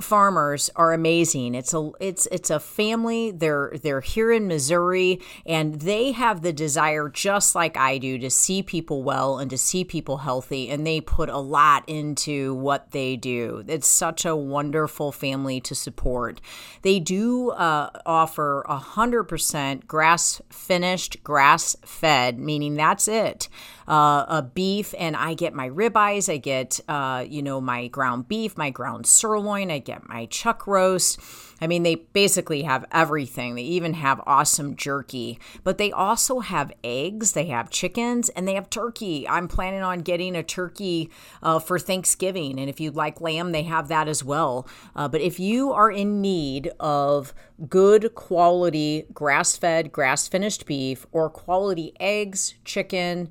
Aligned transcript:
farmers 0.00 0.70
are 0.76 0.92
amazing. 0.92 1.54
It's 1.54 1.74
a 1.74 1.90
it's 2.00 2.26
it's 2.32 2.50
a 2.50 2.60
family. 2.60 3.30
They're 3.30 3.72
they're 3.82 4.00
here 4.00 4.32
in 4.32 4.48
Missouri 4.48 5.20
and 5.46 5.80
they 5.80 6.12
have 6.12 6.42
the 6.42 6.52
desire 6.52 7.08
just 7.08 7.54
like 7.54 7.76
I 7.76 7.98
do 7.98 8.18
to 8.18 8.30
see 8.30 8.62
people 8.62 9.02
well 9.02 9.38
and 9.38 9.50
to 9.50 9.58
see 9.58 9.84
people 9.84 10.18
healthy 10.18 10.70
and 10.70 10.86
they 10.86 11.00
put 11.00 11.28
a 11.28 11.38
lot 11.38 11.84
into 11.88 12.54
what 12.54 12.90
they 12.90 13.16
do. 13.16 13.64
It's 13.66 13.88
such 13.88 14.24
a 14.24 14.36
wonderful 14.36 15.12
family 15.12 15.60
to 15.62 15.74
support. 15.74 16.40
They 16.82 17.00
do 17.00 17.50
uh, 17.50 17.90
offer 18.04 18.62
a 18.68 18.76
hundred 18.76 19.24
percent 19.24 19.86
grass 19.86 20.40
finished, 20.50 21.22
grass 21.22 21.76
fed, 21.84 22.38
meaning 22.38 22.74
that's 22.74 23.08
it. 23.08 23.48
Uh, 23.86 24.24
a 24.28 24.42
beef 24.42 24.94
and 24.98 25.14
I 25.14 25.34
get 25.34 25.52
my 25.52 25.68
ribeyes. 25.68 26.32
I 26.32 26.38
get 26.38 26.80
uh, 26.88 27.24
you 27.28 27.42
know 27.42 27.60
my 27.60 27.88
ground 27.88 28.28
beef, 28.28 28.56
my 28.56 28.70
ground 28.70 29.06
sirloin. 29.06 29.70
I 29.70 29.78
get 29.84 30.08
my 30.08 30.26
chuck 30.26 30.66
roast. 30.66 31.20
I 31.60 31.66
mean, 31.66 31.82
they 31.82 31.94
basically 31.94 32.62
have 32.62 32.84
everything. 32.90 33.54
They 33.54 33.62
even 33.62 33.94
have 33.94 34.20
awesome 34.26 34.76
jerky, 34.76 35.38
but 35.62 35.78
they 35.78 35.92
also 35.92 36.40
have 36.40 36.72
eggs, 36.82 37.32
they 37.32 37.46
have 37.46 37.70
chickens, 37.70 38.28
and 38.30 38.46
they 38.46 38.54
have 38.54 38.68
turkey. 38.68 39.26
I'm 39.28 39.48
planning 39.48 39.82
on 39.82 40.00
getting 40.00 40.34
a 40.36 40.42
turkey 40.42 41.10
uh, 41.42 41.58
for 41.58 41.78
Thanksgiving. 41.78 42.58
And 42.58 42.68
if 42.68 42.80
you'd 42.80 42.96
like 42.96 43.20
lamb, 43.20 43.52
they 43.52 43.62
have 43.62 43.88
that 43.88 44.08
as 44.08 44.24
well. 44.24 44.66
Uh, 44.96 45.08
but 45.08 45.20
if 45.20 45.38
you 45.38 45.72
are 45.72 45.90
in 45.90 46.20
need 46.20 46.72
of 46.80 47.32
good 47.68 48.14
quality 48.14 49.06
grass 49.14 49.56
fed, 49.56 49.92
grass 49.92 50.26
finished 50.26 50.66
beef 50.66 51.06
or 51.12 51.30
quality 51.30 51.94
eggs, 52.00 52.54
chicken, 52.64 53.30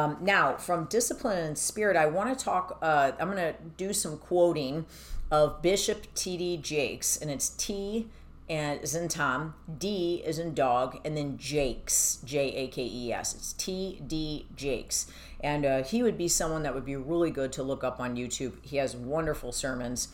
Um, 0.00 0.16
now, 0.20 0.56
from 0.56 0.86
Discipline 0.86 1.38
and 1.38 1.58
Spirit, 1.58 1.96
I 1.96 2.06
want 2.06 2.36
to 2.36 2.44
talk. 2.44 2.78
Uh, 2.80 3.12
I'm 3.20 3.30
going 3.30 3.54
to 3.54 3.54
do 3.76 3.92
some 3.92 4.16
quoting 4.16 4.86
of 5.30 5.60
Bishop 5.60 6.06
T.D. 6.14 6.58
Jakes, 6.58 7.16
and 7.16 7.30
it's 7.30 7.50
T 7.50 8.08
and 8.48 8.82
is 8.82 8.96
in 8.96 9.06
Tom, 9.06 9.54
D 9.78 10.22
is 10.26 10.40
in 10.40 10.54
dog, 10.54 10.98
and 11.04 11.16
then 11.16 11.38
Jakes, 11.38 12.18
J 12.24 12.52
A 12.52 12.66
K 12.68 12.82
E 12.84 13.12
S. 13.12 13.34
It's 13.34 13.52
T 13.52 14.02
D 14.04 14.46
Jakes. 14.56 15.06
And 15.40 15.64
uh, 15.64 15.82
he 15.84 16.02
would 16.02 16.18
be 16.18 16.28
someone 16.28 16.64
that 16.64 16.74
would 16.74 16.84
be 16.84 16.96
really 16.96 17.30
good 17.30 17.52
to 17.52 17.62
look 17.62 17.84
up 17.84 18.00
on 18.00 18.16
YouTube. 18.16 18.54
He 18.62 18.78
has 18.78 18.96
wonderful 18.96 19.52
sermons 19.52 20.08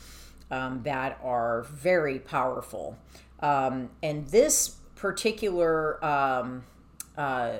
um, 0.50 0.82
that 0.82 1.18
are 1.22 1.62
very 1.62 2.18
powerful. 2.18 2.98
Um, 3.40 3.90
and 4.02 4.28
this 4.28 4.76
particular, 4.96 6.04
um, 6.04 6.64
uh, 7.16 7.58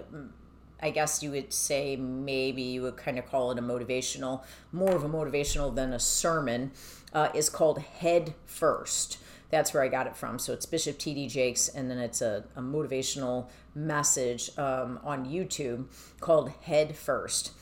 I 0.81 0.91
guess 0.91 1.23
you 1.23 1.31
would 1.31 1.53
say 1.53 1.97
maybe 1.97 2.63
you 2.63 2.83
would 2.83 2.97
kind 2.97 3.19
of 3.19 3.27
call 3.27 3.51
it 3.51 3.59
a 3.59 3.63
motivational, 3.63 4.45
more 4.73 4.95
of 4.95 5.05
a 5.05 5.09
motivational 5.09 5.75
than 5.75 5.93
a 5.93 5.99
sermon 5.99 6.73
uh, 7.13 7.29
is 7.35 7.49
called 7.49 7.79
Head 7.79 8.35
First. 8.45 9.19
That's 9.51 9.73
where 9.73 9.83
I 9.83 9.89
got 9.89 10.07
it 10.07 10.17
from. 10.17 10.39
So 10.39 10.53
it's 10.53 10.67
Bishop 10.67 10.99
T.D. 10.99 11.29
Jakes, 11.29 11.69
and 11.69 11.91
then 11.91 11.99
it's 11.99 12.21
a, 12.21 12.45
a 12.57 12.61
motivational 12.61 13.49
message 13.75 14.51
um, 14.59 14.99
on 15.05 15.25
YouTube 15.25 15.87
called 16.21 16.51
Head 16.63 16.97
First. 16.97 17.53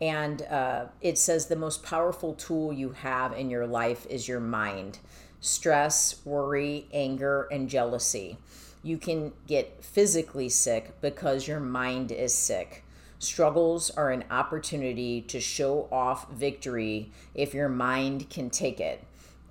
And 0.00 0.42
uh, 0.42 0.86
it 1.00 1.18
says 1.18 1.46
the 1.46 1.56
most 1.56 1.82
powerful 1.82 2.34
tool 2.34 2.72
you 2.72 2.90
have 2.90 3.32
in 3.32 3.50
your 3.50 3.66
life 3.66 4.06
is 4.10 4.26
your 4.26 4.40
mind 4.40 4.98
stress, 5.40 6.24
worry, 6.24 6.88
anger, 6.90 7.46
and 7.52 7.68
jealousy. 7.68 8.38
You 8.84 8.98
can 8.98 9.32
get 9.46 9.82
physically 9.82 10.48
sick 10.48 11.00
because 11.00 11.48
your 11.48 11.58
mind 11.58 12.12
is 12.12 12.34
sick. 12.34 12.84
Struggles 13.18 13.90
are 13.90 14.10
an 14.10 14.24
opportunity 14.30 15.22
to 15.22 15.40
show 15.40 15.88
off 15.90 16.30
victory 16.30 17.10
if 17.34 17.54
your 17.54 17.70
mind 17.70 18.28
can 18.28 18.50
take 18.50 18.80
it. 18.80 19.02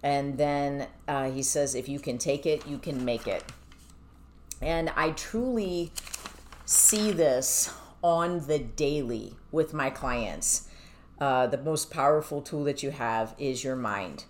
And 0.03 0.37
then 0.37 0.87
uh, 1.07 1.31
he 1.31 1.41
says, 1.41 1.73
if 1.73 1.89
you 1.89 1.99
can 1.99 2.19
take 2.19 2.45
it, 2.45 2.67
you 2.67 2.77
can 2.77 3.03
make 3.03 3.25
it. 3.25 3.43
And 4.61 4.91
I 4.95 5.11
truly 5.11 5.91
see 6.65 7.11
this 7.11 7.73
on 8.03 8.45
the 8.45 8.59
daily 8.59 9.33
with 9.51 9.73
my 9.73 9.89
clients. 9.89 10.69
Uh, 11.19 11.47
the 11.47 11.57
most 11.57 11.89
powerful 11.89 12.41
tool 12.41 12.63
that 12.65 12.83
you 12.83 12.91
have 12.91 13.33
is 13.39 13.63
your 13.63 13.75
mind. 13.75 14.25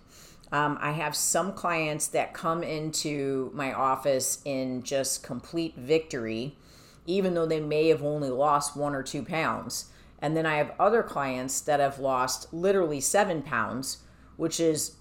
Um, 0.54 0.78
I 0.80 0.92
have 0.92 1.16
some 1.16 1.52
clients 1.52 2.06
that 2.08 2.32
come 2.32 2.62
into 2.62 3.50
my 3.54 3.72
office 3.72 4.40
in 4.44 4.82
just 4.84 5.22
complete 5.22 5.74
victory 5.76 6.56
even 7.06 7.34
though 7.34 7.46
they 7.46 7.60
may 7.60 7.88
have 7.88 8.02
only 8.02 8.30
lost 8.30 8.76
one 8.76 8.94
or 8.94 9.02
two 9.02 9.22
pounds. 9.22 9.86
And 10.20 10.36
then 10.36 10.46
I 10.46 10.56
have 10.56 10.72
other 10.78 11.02
clients 11.02 11.60
that 11.62 11.80
have 11.80 11.98
lost 11.98 12.52
literally 12.52 13.00
seven 13.00 13.42
pounds, 13.42 13.98
which 14.36 14.58
is 14.58 14.96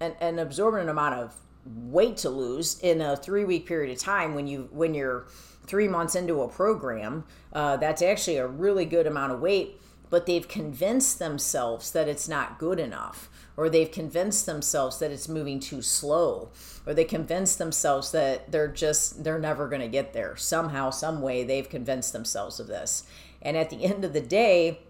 an, 0.00 0.14
an 0.20 0.38
absorbent 0.38 0.88
amount 0.88 1.14
of 1.14 1.34
weight 1.66 2.16
to 2.18 2.30
lose 2.30 2.78
in 2.80 3.02
a 3.02 3.16
three 3.16 3.44
week 3.44 3.66
period 3.66 3.92
of 3.92 3.98
time 3.98 4.34
when 4.34 4.46
you 4.46 4.68
when 4.72 4.94
you're 4.94 5.26
three 5.66 5.88
months 5.88 6.14
into 6.14 6.40
a 6.40 6.48
program. 6.48 7.24
Uh, 7.52 7.76
that's 7.76 8.00
actually 8.00 8.38
a 8.38 8.46
really 8.46 8.86
good 8.86 9.06
amount 9.06 9.32
of 9.32 9.40
weight, 9.40 9.78
but 10.08 10.24
they've 10.24 10.48
convinced 10.48 11.18
themselves 11.18 11.90
that 11.90 12.08
it's 12.08 12.28
not 12.28 12.58
good 12.58 12.80
enough 12.80 13.28
or 13.60 13.68
they've 13.68 13.90
convinced 13.90 14.46
themselves 14.46 14.98
that 14.98 15.10
it's 15.10 15.28
moving 15.28 15.60
too 15.60 15.82
slow 15.82 16.48
or 16.86 16.94
they 16.94 17.04
convince 17.04 17.56
themselves 17.56 18.10
that 18.10 18.50
they're 18.50 18.66
just 18.66 19.22
they're 19.22 19.38
never 19.38 19.68
going 19.68 19.82
to 19.82 19.86
get 19.86 20.14
there. 20.14 20.34
Somehow 20.34 20.88
some 20.88 21.20
way 21.20 21.44
they've 21.44 21.68
convinced 21.68 22.14
themselves 22.14 22.58
of 22.58 22.68
this. 22.68 23.04
And 23.42 23.58
at 23.58 23.68
the 23.68 23.84
end 23.84 24.02
of 24.02 24.14
the 24.14 24.22
day 24.22 24.80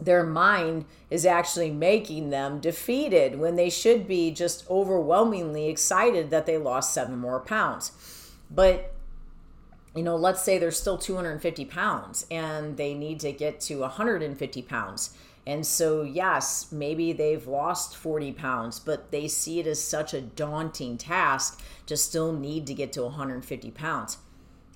their 0.00 0.24
mind 0.24 0.86
is 1.10 1.26
actually 1.26 1.70
making 1.70 2.30
them 2.30 2.60
defeated 2.60 3.38
when 3.38 3.56
they 3.56 3.68
should 3.68 4.08
be 4.08 4.30
just 4.30 4.68
overwhelmingly 4.70 5.68
excited 5.68 6.30
that 6.30 6.46
they 6.46 6.56
lost 6.56 6.94
seven 6.94 7.18
more 7.18 7.40
pounds. 7.40 7.92
But 8.50 8.94
you 9.94 10.02
know 10.02 10.16
let's 10.16 10.42
say 10.42 10.56
they're 10.56 10.70
still 10.70 10.96
250 10.96 11.66
pounds 11.66 12.24
and 12.30 12.78
they 12.78 12.94
need 12.94 13.20
to 13.20 13.32
get 13.32 13.60
to 13.60 13.80
150 13.80 14.62
pounds 14.62 15.14
and 15.46 15.66
so, 15.66 16.02
yes, 16.02 16.70
maybe 16.70 17.12
they've 17.12 17.46
lost 17.46 17.96
40 17.96 18.32
pounds, 18.32 18.78
but 18.78 19.10
they 19.10 19.26
see 19.26 19.58
it 19.58 19.66
as 19.66 19.82
such 19.82 20.14
a 20.14 20.20
daunting 20.20 20.96
task 20.96 21.60
to 21.86 21.96
still 21.96 22.32
need 22.32 22.66
to 22.68 22.74
get 22.74 22.92
to 22.92 23.02
150 23.02 23.70
pounds. 23.72 24.18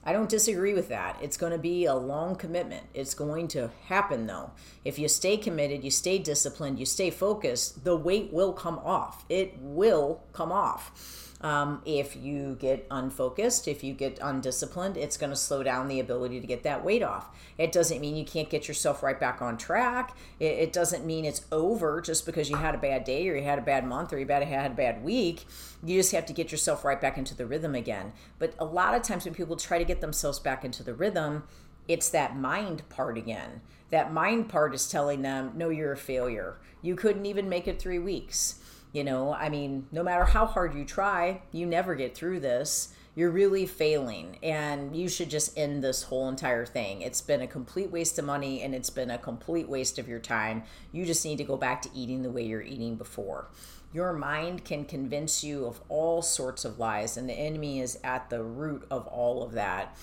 I 0.02 0.12
don't 0.12 0.28
disagree 0.28 0.72
with 0.72 0.88
that. 0.88 1.18
It's 1.20 1.36
going 1.36 1.50
to 1.50 1.58
be 1.58 1.84
a 1.84 1.94
long 1.94 2.36
commitment. 2.36 2.84
It's 2.94 3.14
going 3.14 3.48
to 3.48 3.70
happen 3.86 4.26
though. 4.26 4.52
If 4.84 5.00
you 5.00 5.08
stay 5.08 5.36
committed, 5.36 5.82
you 5.82 5.90
stay 5.90 6.18
disciplined, 6.18 6.78
you 6.78 6.86
stay 6.86 7.10
focused, 7.10 7.84
the 7.84 7.96
weight 7.96 8.32
will 8.32 8.52
come 8.52 8.78
off. 8.78 9.24
It 9.28 9.54
will 9.58 10.22
come 10.32 10.52
off. 10.52 11.35
Um, 11.42 11.82
if 11.84 12.16
you 12.16 12.56
get 12.58 12.86
unfocused, 12.90 13.68
if 13.68 13.84
you 13.84 13.92
get 13.92 14.18
undisciplined, 14.22 14.96
it's 14.96 15.18
going 15.18 15.30
to 15.30 15.36
slow 15.36 15.62
down 15.62 15.86
the 15.86 16.00
ability 16.00 16.40
to 16.40 16.46
get 16.46 16.62
that 16.62 16.82
weight 16.82 17.02
off. 17.02 17.28
It 17.58 17.72
doesn't 17.72 18.00
mean 18.00 18.16
you 18.16 18.24
can't 18.24 18.48
get 18.48 18.68
yourself 18.68 19.02
right 19.02 19.20
back 19.20 19.42
on 19.42 19.58
track. 19.58 20.16
It, 20.40 20.44
it 20.44 20.72
doesn't 20.72 21.04
mean 21.04 21.26
it's 21.26 21.44
over 21.52 22.00
just 22.00 22.24
because 22.24 22.48
you 22.48 22.56
had 22.56 22.74
a 22.74 22.78
bad 22.78 23.04
day 23.04 23.28
or 23.28 23.36
you 23.36 23.44
had 23.44 23.58
a 23.58 23.62
bad 23.62 23.86
month 23.86 24.14
or 24.14 24.18
you 24.18 24.26
had 24.26 24.70
a 24.70 24.74
bad 24.74 25.04
week. 25.04 25.44
You 25.84 25.98
just 25.98 26.12
have 26.12 26.24
to 26.26 26.32
get 26.32 26.50
yourself 26.50 26.84
right 26.84 27.00
back 27.00 27.18
into 27.18 27.34
the 27.34 27.46
rhythm 27.46 27.74
again. 27.74 28.14
But 28.38 28.54
a 28.58 28.64
lot 28.64 28.94
of 28.94 29.02
times 29.02 29.26
when 29.26 29.34
people 29.34 29.56
try 29.56 29.78
to 29.78 29.84
get 29.84 30.00
themselves 30.00 30.38
back 30.38 30.64
into 30.64 30.82
the 30.82 30.94
rhythm, 30.94 31.44
it's 31.86 32.08
that 32.10 32.36
mind 32.36 32.88
part 32.88 33.18
again. 33.18 33.60
That 33.90 34.12
mind 34.12 34.48
part 34.48 34.74
is 34.74 34.88
telling 34.88 35.20
them, 35.20 35.52
no, 35.54 35.68
you're 35.68 35.92
a 35.92 35.98
failure. 35.98 36.56
You 36.80 36.96
couldn't 36.96 37.26
even 37.26 37.48
make 37.48 37.68
it 37.68 37.78
three 37.78 37.98
weeks 37.98 38.56
you 38.96 39.04
know, 39.04 39.34
I 39.34 39.50
mean, 39.50 39.86
no 39.92 40.02
matter 40.02 40.24
how 40.24 40.46
hard 40.46 40.74
you 40.74 40.82
try, 40.82 41.42
you 41.52 41.66
never 41.66 41.94
get 41.94 42.16
through 42.16 42.40
this. 42.40 42.94
You're 43.14 43.30
really 43.30 43.66
failing, 43.66 44.38
and 44.42 44.96
you 44.96 45.10
should 45.10 45.28
just 45.28 45.58
end 45.58 45.84
this 45.84 46.04
whole 46.04 46.30
entire 46.30 46.64
thing. 46.64 47.02
It's 47.02 47.20
been 47.20 47.42
a 47.42 47.46
complete 47.46 47.90
waste 47.90 48.18
of 48.18 48.24
money 48.24 48.62
and 48.62 48.74
it's 48.74 48.88
been 48.88 49.10
a 49.10 49.18
complete 49.18 49.68
waste 49.68 49.98
of 49.98 50.08
your 50.08 50.18
time. 50.18 50.62
You 50.92 51.04
just 51.04 51.26
need 51.26 51.36
to 51.36 51.44
go 51.44 51.58
back 51.58 51.82
to 51.82 51.90
eating 51.94 52.22
the 52.22 52.30
way 52.30 52.46
you're 52.46 52.62
eating 52.62 52.96
before. 52.96 53.48
Your 53.92 54.14
mind 54.14 54.64
can 54.64 54.86
convince 54.86 55.44
you 55.44 55.66
of 55.66 55.82
all 55.90 56.22
sorts 56.22 56.64
of 56.64 56.78
lies, 56.78 57.18
and 57.18 57.28
the 57.28 57.34
enemy 57.34 57.80
is 57.80 57.98
at 58.02 58.30
the 58.30 58.42
root 58.42 58.86
of 58.90 59.06
all 59.08 59.42
of 59.42 59.52
that. 59.52 59.94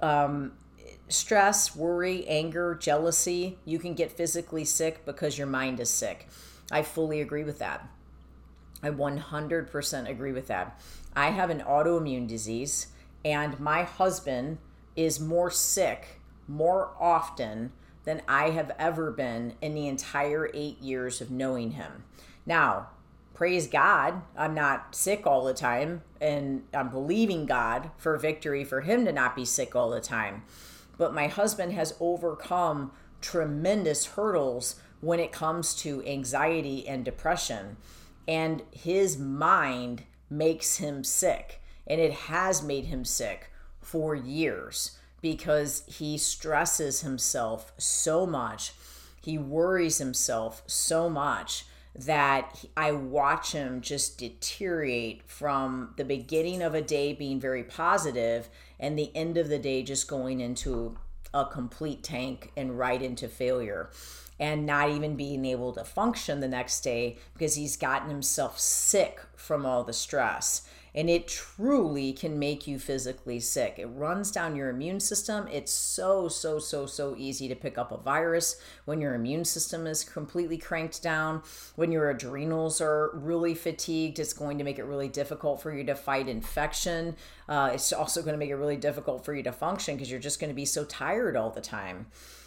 Um, 0.00 0.54
stress, 1.06 1.76
worry, 1.76 2.26
anger, 2.26 2.74
jealousy, 2.74 3.58
you 3.64 3.78
can 3.78 3.94
get 3.94 4.10
physically 4.10 4.64
sick 4.64 5.06
because 5.06 5.38
your 5.38 5.46
mind 5.46 5.78
is 5.78 5.88
sick. 5.88 6.26
I 6.72 6.82
fully 6.82 7.20
agree 7.20 7.44
with 7.44 7.60
that. 7.60 7.88
I 8.82 8.90
100% 8.90 10.08
agree 10.08 10.32
with 10.32 10.46
that. 10.46 10.80
I 11.14 11.30
have 11.30 11.50
an 11.50 11.60
autoimmune 11.60 12.26
disease, 12.26 12.88
and 13.24 13.58
my 13.60 13.82
husband 13.82 14.58
is 14.96 15.20
more 15.20 15.50
sick 15.50 16.20
more 16.48 16.90
often 16.98 17.72
than 18.04 18.22
I 18.26 18.50
have 18.50 18.72
ever 18.78 19.10
been 19.10 19.54
in 19.60 19.74
the 19.74 19.88
entire 19.88 20.50
eight 20.52 20.80
years 20.80 21.20
of 21.20 21.30
knowing 21.30 21.72
him. 21.72 22.04
Now, 22.44 22.88
praise 23.34 23.66
God, 23.66 24.22
I'm 24.36 24.54
not 24.54 24.94
sick 24.94 25.26
all 25.26 25.44
the 25.44 25.54
time, 25.54 26.02
and 26.20 26.64
I'm 26.74 26.88
believing 26.88 27.46
God 27.46 27.90
for 27.96 28.16
victory 28.16 28.64
for 28.64 28.80
him 28.80 29.04
to 29.04 29.12
not 29.12 29.36
be 29.36 29.44
sick 29.44 29.76
all 29.76 29.90
the 29.90 30.00
time. 30.00 30.42
But 30.98 31.14
my 31.14 31.28
husband 31.28 31.72
has 31.72 31.94
overcome 32.00 32.92
tremendous 33.20 34.06
hurdles 34.06 34.76
when 35.00 35.20
it 35.20 35.32
comes 35.32 35.74
to 35.76 36.04
anxiety 36.06 36.86
and 36.86 37.04
depression 37.04 37.76
and 38.26 38.62
his 38.72 39.18
mind 39.18 40.04
makes 40.28 40.76
him 40.76 41.04
sick. 41.04 41.60
And 41.86 42.00
it 42.00 42.12
has 42.12 42.62
made 42.62 42.86
him 42.86 43.04
sick 43.04 43.50
for 43.80 44.14
years 44.14 44.96
because 45.20 45.82
he 45.86 46.16
stresses 46.16 47.00
himself 47.00 47.72
so 47.78 48.26
much. 48.26 48.72
He 49.22 49.36
worries 49.36 49.98
himself 49.98 50.62
so 50.66 51.10
much 51.10 51.64
that 51.94 52.64
I 52.76 52.92
watch 52.92 53.52
him 53.52 53.80
just 53.80 54.18
deteriorate 54.18 55.28
from 55.28 55.94
the 55.96 56.04
beginning 56.04 56.62
of 56.62 56.74
a 56.74 56.82
day 56.82 57.12
being 57.12 57.40
very 57.40 57.64
positive 57.64 58.48
and 58.78 58.98
the 58.98 59.14
end 59.16 59.36
of 59.36 59.48
the 59.48 59.58
day 59.58 59.82
just 59.82 60.08
going 60.08 60.40
into 60.40 60.96
a 61.34 61.44
complete 61.44 62.02
tank 62.02 62.52
and 62.56 62.78
right 62.78 63.02
into 63.02 63.28
failure. 63.28 63.90
And 64.40 64.66
not 64.66 64.90
even 64.90 65.14
being 65.14 65.44
able 65.44 65.72
to 65.72 65.84
function 65.84 66.40
the 66.40 66.48
next 66.48 66.80
day 66.80 67.18
because 67.34 67.54
he's 67.54 67.76
gotten 67.76 68.08
himself 68.08 68.58
sick 68.58 69.20
from 69.36 69.64
all 69.64 69.84
the 69.84 69.92
stress 69.92 70.62
and 70.94 71.08
it 71.08 71.28
truly 71.28 72.12
can 72.12 72.38
make 72.38 72.66
you 72.66 72.78
physically 72.78 73.38
sick. 73.38 73.76
It 73.78 73.86
runs 73.86 74.30
down 74.30 74.56
your 74.56 74.70
immune 74.70 75.00
system. 75.00 75.46
It's 75.48 75.72
so, 75.72 76.28
so, 76.28 76.58
so, 76.58 76.86
so 76.86 77.14
easy 77.16 77.48
to 77.48 77.54
pick 77.54 77.78
up 77.78 77.92
a 77.92 77.96
virus 77.96 78.56
when 78.84 79.00
your 79.00 79.14
immune 79.14 79.44
system 79.44 79.86
is 79.86 80.02
completely 80.02 80.58
cranked 80.58 81.02
down. 81.02 81.42
When 81.76 81.92
your 81.92 82.10
adrenals 82.10 82.80
are 82.80 83.10
really 83.14 83.54
fatigued, 83.54 84.18
it's 84.18 84.32
going 84.32 84.58
to 84.58 84.64
make 84.64 84.78
it 84.78 84.84
really 84.84 85.08
difficult 85.08 85.62
for 85.62 85.72
you 85.72 85.84
to 85.84 85.94
fight 85.94 86.28
infection. 86.28 87.16
Uh, 87.48 87.70
it's 87.72 87.92
also 87.92 88.22
going 88.22 88.34
to 88.34 88.38
make 88.38 88.50
it 88.50 88.56
really 88.56 88.76
difficult 88.76 89.24
for 89.24 89.34
you 89.34 89.42
to 89.44 89.52
function 89.52 89.94
because 89.94 90.10
you're 90.10 90.20
just 90.20 90.40
going 90.40 90.50
to 90.50 90.54
be 90.54 90.64
so 90.64 90.84
tired 90.84 91.36
all 91.36 91.50
the 91.50 91.60
time. 91.60 92.06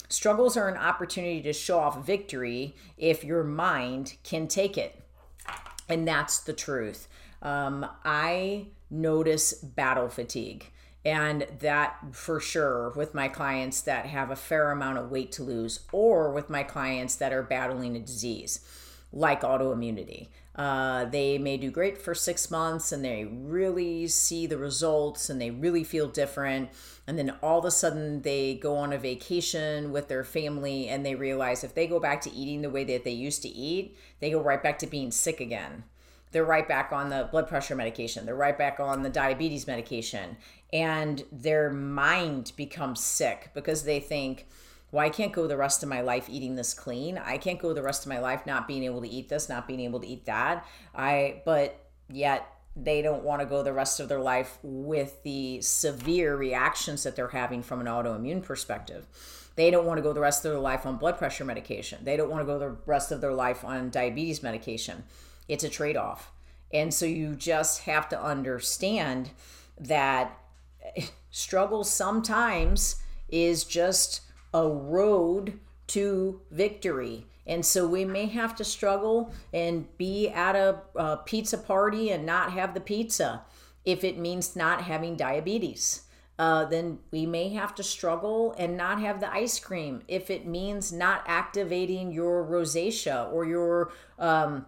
Struggles 0.10 0.56
are 0.58 0.68
an 0.68 0.78
opportunity 0.78 1.42
to 1.42 1.54
show 1.54 1.80
off 1.80 2.06
victory 2.06 2.76
if 2.98 3.24
your 3.24 3.44
mind 3.44 4.16
can 4.24 4.48
take 4.48 4.78
it. 4.78 5.02
And 5.90 6.08
that's 6.08 6.40
the 6.40 6.54
truth 6.54 7.08
um, 7.44 7.86
I 8.04 8.68
notice 8.90 9.54
battle 9.54 10.10
fatigue. 10.10 10.72
And 11.06 11.46
that 11.60 11.98
for 12.14 12.40
sure 12.40 12.94
with 12.96 13.14
my 13.14 13.28
clients 13.28 13.82
that 13.82 14.06
have 14.06 14.32
a 14.32 14.38
fair 14.38 14.72
amount 14.72 14.98
of 14.98 15.12
weight 15.12 15.34
to 15.34 15.44
lose, 15.44 15.82
or 15.92 16.32
with 16.32 16.50
my 16.50 16.64
clients 16.64 17.18
that 17.18 17.34
are 17.34 17.44
battling 17.44 17.98
a 17.98 18.00
disease 18.00 18.62
like 19.12 19.42
autoimmunity. 19.42 20.30
Uh, 20.56 21.06
they 21.06 21.38
may 21.38 21.58
do 21.58 21.72
great 21.72 21.98
for 21.98 22.14
six 22.14 22.52
months 22.52 22.92
and 22.92 23.04
they 23.04 23.26
really 23.26 24.08
see 24.08 24.46
the 24.46 24.58
results 24.58 25.30
and 25.30 25.42
they 25.42 25.50
really 25.50 25.84
feel 25.84 26.08
different. 26.08 26.70
And 27.08 27.18
then 27.18 27.36
all 27.42 27.60
of 27.60 27.66
a 27.66 27.72
sudden 27.72 28.22
they 28.22 28.56
go 28.56 28.78
on 28.78 28.94
a 28.94 28.98
vacation 29.00 29.92
with 29.92 30.10
their 30.10 30.24
family 30.24 30.88
and 30.88 31.06
they 31.06 31.16
realize 31.16 31.64
if 31.64 31.74
they 31.74 31.88
go 31.88 32.00
back 32.00 32.22
to 32.22 32.32
eating 32.32 32.62
the 32.62 32.70
way 32.70 32.84
that 32.84 33.04
they 33.04 33.12
used 33.12 33.42
to 33.42 33.50
eat, 33.50 33.98
they 34.20 34.30
go 34.30 34.42
right 34.42 34.62
back 34.62 34.78
to 34.80 34.88
being 34.88 35.12
sick 35.12 35.42
again 35.42 35.84
they're 36.34 36.44
right 36.44 36.68
back 36.68 36.92
on 36.92 37.10
the 37.10 37.30
blood 37.32 37.48
pressure 37.48 37.76
medication. 37.76 38.26
They're 38.26 38.36
right 38.36 38.58
back 38.58 38.80
on 38.80 39.04
the 39.04 39.10
diabetes 39.10 39.68
medication. 39.68 40.36
And 40.74 41.24
their 41.32 41.70
mind 41.70 42.52
becomes 42.58 43.02
sick 43.02 43.52
because 43.54 43.84
they 43.84 44.00
think, 44.00 44.48
well, 44.94 45.06
I 45.06 45.10
can't 45.10 45.34
go 45.34 45.48
the 45.48 45.58
rest 45.58 45.84
of 45.84 45.90
my 45.90 46.00
life 46.00 46.30
eating 46.30 46.56
this 46.56 46.74
clean. 46.74 47.18
I 47.18 47.38
can't 47.38 47.60
go 47.60 47.74
the 47.74 47.82
rest 47.82 48.04
of 48.04 48.10
my 48.10 48.20
life 48.20 48.46
not 48.46 48.68
being 48.68 48.84
able 48.84 49.02
to 49.02 49.10
eat 49.10 49.28
this, 49.28 49.50
not 49.50 49.68
being 49.68 49.82
able 49.82 50.00
to 50.00 50.08
eat 50.08 50.26
that. 50.26 50.66
I, 50.96 51.42
but 51.44 51.78
yet 52.10 52.48
they 52.76 53.02
don't 53.02 53.24
want 53.24 53.42
to 53.42 53.46
go 53.46 53.62
the 53.64 53.74
rest 53.74 54.00
of 54.00 54.08
their 54.08 54.22
life 54.22 54.58
with 54.64 55.22
the 55.24 55.60
severe 55.62 56.38
reactions 56.38 57.04
that 57.04 57.18
they're 57.18 57.28
having 57.28 57.62
from 57.62 57.82
an 57.82 57.88
autoimmune 57.88 58.42
perspective. 58.42 59.08
They 59.56 59.70
don't 59.70 59.86
want 59.86 59.98
to 59.98 60.02
go 60.02 60.14
the 60.14 60.22
rest 60.22 60.46
of 60.46 60.52
their 60.52 60.62
life 60.62 60.86
on 60.86 60.98
blood 60.98 61.18
pressure 61.18 61.44
medication. 61.44 62.00
They 62.04 62.16
don't 62.16 62.30
want 62.30 62.42
to 62.42 62.46
go 62.46 62.58
the 62.58 62.78
rest 62.86 63.12
of 63.12 63.20
their 63.20 63.34
life 63.34 63.66
on 63.66 63.90
diabetes 63.90 64.42
medication 64.42 65.04
it's 65.48 65.64
a 65.64 65.70
trade 65.70 65.98
off. 65.98 66.32
And 66.72 66.94
so 66.94 67.06
you 67.06 67.36
just 67.36 67.82
have 67.82 68.10
to 68.10 68.22
understand 68.22 69.32
that 69.80 70.38
struggle 71.32 71.84
sometimes 71.84 73.02
is 73.30 73.64
just 73.64 74.22
a 74.54 74.68
road 74.68 75.60
to 75.88 76.42
victory. 76.52 77.26
And 77.46 77.66
so 77.66 77.86
we 77.88 78.06
may 78.06 78.28
have 78.28 78.56
to 78.56 78.64
struggle 78.64 79.34
and 79.52 79.86
be 79.98 80.30
at 80.30 80.56
a, 80.56 80.80
a, 80.96 81.18
pizza 81.18 81.58
party 81.58 82.10
and 82.12 82.26
not 82.26 82.54
have 82.54 82.74
the 82.74 82.80
pizza 82.80 83.42
if 83.84 84.04
it 84.04 84.18
means 84.18 84.56
not 84.56 84.84
having 84.84 85.18
diabetes. 85.18 86.04
Uh, 86.40 86.66
then 86.66 87.00
we 87.12 87.26
may 87.26 87.50
have 87.50 87.76
to 87.76 87.84
struggle 87.84 88.56
and 88.58 88.76
not 88.76 89.00
have 89.00 89.20
the 89.20 89.32
ice 89.32 89.60
cream 89.60 90.02
if 90.08 90.30
it 90.30 90.48
means 90.48 90.92
not 90.92 91.24
activating 91.28 92.12
your 92.12 92.44
rosacea 92.44 93.32
or 93.32 93.46
your 93.46 93.92
um, 94.18 94.66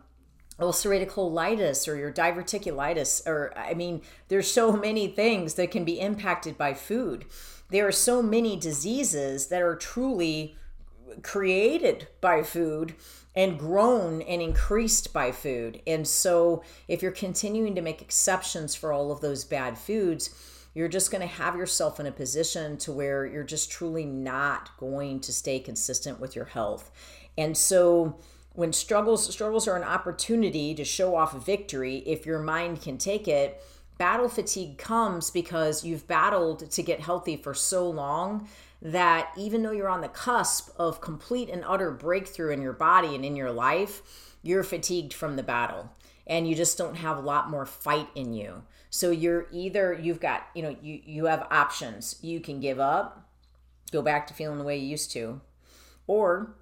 ulcerative 0.60 1.12
colitis 1.12 1.88
or 1.88 1.96
your 1.96 2.12
diverticulitis 2.12 3.26
or 3.28 3.54
i 3.58 3.74
mean 3.74 4.02
there's 4.28 4.52
so 4.52 4.72
many 4.72 5.08
things 5.08 5.56
that 5.56 5.72
can 5.72 5.86
be 5.86 6.00
impacted 6.00 6.58
by 6.58 6.74
food. 6.74 7.26
There 7.70 7.88
are 7.88 7.92
so 7.92 8.22
many 8.22 8.56
diseases 8.56 9.48
that 9.48 9.62
are 9.62 9.76
truly 9.76 10.56
created 11.22 12.08
by 12.22 12.44
food 12.44 12.96
and 13.36 13.60
grown 13.60 14.22
and 14.22 14.42
increased 14.42 15.12
by 15.14 15.32
food. 15.32 15.82
And 15.86 16.08
so 16.08 16.64
if 16.88 17.02
you're 17.02 17.12
continuing 17.12 17.76
to 17.76 17.82
make 17.82 18.02
exceptions 18.02 18.76
for 18.76 18.94
all 18.94 19.12
of 19.12 19.22
those 19.22 19.44
bad 19.44 19.78
foods 19.78 20.30
you're 20.76 20.90
just 20.90 21.10
going 21.10 21.22
to 21.22 21.28
have 21.28 21.56
yourself 21.56 22.02
in 22.02 22.06
a 22.06 22.12
position 22.12 22.76
to 22.76 22.92
where 22.92 23.26
you're 23.26 23.46
just 23.46 23.72
truly 23.72 24.06
not 24.06 24.76
going 24.78 25.22
to 25.22 25.32
stay 25.32 25.58
consistent 25.58 26.20
with 26.20 26.36
your 26.36 26.46
health. 26.46 26.92
And 27.38 27.58
so 27.58 28.20
when 28.56 28.74
struggles 28.74 29.32
struggles 29.32 29.68
are 29.68 29.76
an 29.76 29.84
opportunity 29.84 30.74
to 30.74 30.84
show 30.84 31.16
off 31.16 31.46
victory 31.46 31.98
if 32.06 32.26
your 32.26 32.40
mind 32.40 32.82
can 32.82 32.98
take 32.98 33.28
it 33.28 33.62
battle 33.98 34.28
fatigue 34.28 34.78
comes 34.78 35.30
because 35.30 35.84
you've 35.84 36.08
battled 36.08 36.70
to 36.72 36.82
get 36.84 37.00
healthy 37.00 37.38
for 37.38 37.54
so 37.54 37.90
long 37.90 38.48
that 38.82 39.32
even 39.38 39.64
though 39.64 39.72
you're 39.72 39.90
on 39.90 40.02
the 40.02 40.08
cusp 40.08 40.70
of 40.78 41.02
complete 41.02 41.50
and 41.50 41.64
utter 41.66 41.92
breakthrough 41.92 42.52
in 42.52 42.62
your 42.62 42.74
body 42.74 43.16
and 43.16 43.24
in 43.24 43.36
your 43.36 43.52
life 43.52 44.02
you're 44.42 44.64
fatigued 44.64 45.14
from 45.14 45.36
the 45.36 45.44
battle 45.44 45.90
and 46.28 46.48
you 46.48 46.56
just 46.56 46.78
don't 46.78 46.96
have 46.96 47.18
a 47.18 47.22
lot 47.22 47.50
more 47.50 47.66
fight 47.66 48.08
in 48.16 48.34
you. 48.34 48.64
So 48.90 49.12
you're 49.12 49.48
either 49.52 49.94
you've 49.94 50.20
got 50.20 50.48
you 50.54 50.64
know 50.64 50.76
you 50.82 51.02
you 51.06 51.26
have 51.26 51.48
options. 51.52 52.18
You 52.22 52.40
can 52.40 52.60
give 52.60 52.80
up 52.80 53.28
go 53.92 54.02
back 54.02 54.28
to 54.28 54.34
feeling 54.34 54.58
the 54.58 54.64
way 54.64 54.78
you 54.78 54.88
used 54.88 55.12
to 55.12 55.42
or 56.08 56.56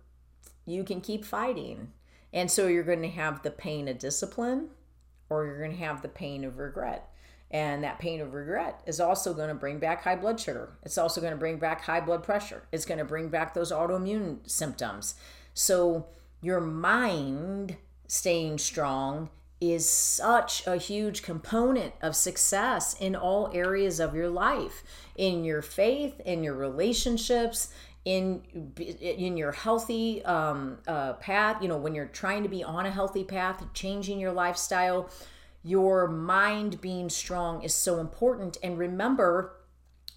you 0.66 0.84
can 0.84 1.02
keep 1.02 1.26
fighting. 1.26 1.92
And 2.32 2.50
so 2.50 2.68
you're 2.68 2.84
going 2.84 3.02
to 3.02 3.10
have 3.10 3.44
the 3.44 3.52
pain 3.52 3.88
of 3.88 4.00
discipline 4.00 4.70
or 5.30 5.46
you're 5.46 5.60
going 5.60 5.72
to 5.72 5.84
have 5.84 6.02
the 6.02 6.08
pain 6.08 6.44
of 6.44 6.58
regret. 6.58 7.10
And 7.52 7.84
that 7.84 8.00
pain 8.00 8.20
of 8.20 8.34
regret 8.34 8.82
is 8.88 9.00
also 9.00 9.34
going 9.34 9.50
to 9.50 9.56
bring 9.56 9.78
back 9.78 10.04
high 10.04 10.16
blood 10.16 10.40
sugar. 10.40 10.74
It's 10.84 10.98
also 10.98 11.22
going 11.22 11.34
to 11.34 11.40
bring 11.40 11.58
back 11.58 11.82
high 11.82 12.02
blood 12.02 12.24
pressure. 12.24 12.64
It's 12.72 12.86
going 12.86 12.98
to 12.98 13.06
bring 13.06 13.30
back 13.30 13.54
those 13.54 13.72
autoimmune 13.72 14.50
symptoms. 14.50 15.16
So 15.54 16.08
your 16.42 16.60
mind 16.60 17.78
staying 18.08 18.58
strong 18.58 19.30
is 19.62 19.88
such 19.88 20.66
a 20.68 20.78
huge 20.78 21.22
component 21.22 21.94
of 22.02 22.16
success 22.16 22.96
in 23.00 23.16
all 23.16 23.50
areas 23.54 24.00
of 24.00 24.16
your 24.16 24.30
life 24.30 24.84
in 25.16 25.44
your 25.44 25.62
faith, 25.62 26.20
in 26.26 26.44
your 26.44 26.56
relationships, 26.56 27.70
in 28.06 28.42
in 28.90 29.38
your 29.38 29.54
healthy 29.54 30.24
um, 30.26 30.78
uh, 30.88 31.14
path 31.14 31.62
you 31.62 31.70
know 31.70 31.78
when 31.78 31.96
you're 31.96 32.08
trying 32.08 32.44
to 32.44 32.50
be 32.50 32.62
on 32.62 32.86
a 32.86 32.92
healthy 32.92 33.24
path 33.24 33.64
changing 33.74 34.20
your 34.20 34.34
lifestyle 34.34 35.10
your 35.64 36.08
mind 36.08 36.82
being 36.82 37.10
strong 37.10 37.64
is 37.64 37.74
so 37.74 38.00
important. 38.00 38.58
And 38.62 38.78
remember 38.78 39.56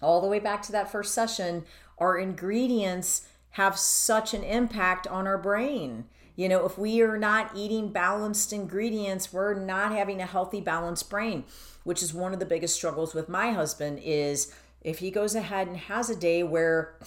all 0.01 0.21
the 0.21 0.27
way 0.27 0.39
back 0.39 0.61
to 0.63 0.71
that 0.73 0.91
first 0.91 1.13
session 1.13 1.63
our 1.97 2.19
ingredients 2.19 3.27
have 3.51 3.79
such 3.79 4.35
an 4.35 4.43
impact 4.43 5.07
on 5.07 5.25
our 5.25 5.37
brain. 5.37 6.05
You 6.35 6.49
know 6.49 6.65
if 6.65 6.77
we 6.77 7.01
are 7.01 7.17
not 7.17 7.51
eating 7.55 7.91
balanced 7.91 8.53
ingredients 8.53 9.33
we're 9.33 9.55
not 9.55 9.91
having 9.93 10.21
a 10.21 10.27
healthy 10.27 10.61
balanced 10.61 11.09
brain 11.09 11.45
which 11.83 12.03
is 12.03 12.13
one 12.13 12.33
of 12.33 12.39
the 12.39 12.45
biggest 12.45 12.75
struggles 12.75 13.15
with 13.15 13.27
my 13.27 13.51
husband 13.51 13.99
is 14.03 14.53
if 14.81 14.99
he 14.99 15.09
goes 15.09 15.33
ahead 15.33 15.67
and 15.67 15.77
has 15.77 16.11
a 16.11 16.15
day 16.15 16.43
where 16.43 16.99